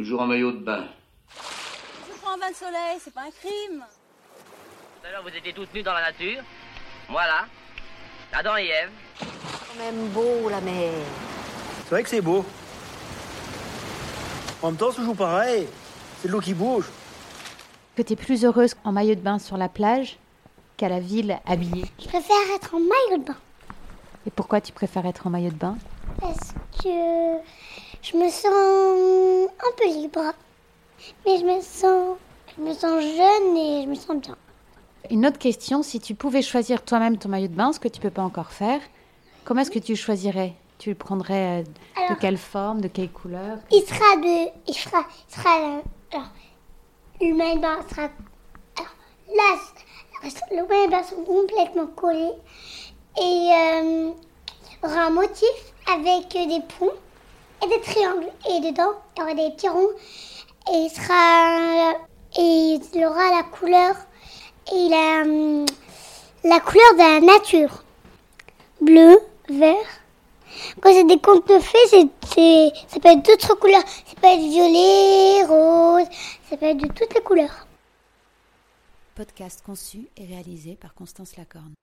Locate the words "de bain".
0.52-0.86, 19.16-19.38, 23.22-23.38, 25.50-25.76, 37.48-37.72, 47.56-47.78, 50.86-51.02